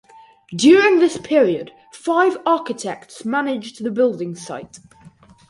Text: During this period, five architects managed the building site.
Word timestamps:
During 0.55 0.97
this 0.97 1.19
period, 1.19 1.71
five 1.91 2.35
architects 2.43 3.23
managed 3.23 3.83
the 3.83 3.91
building 3.91 4.33
site. 4.33 4.79